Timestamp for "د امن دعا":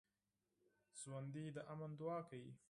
1.55-2.19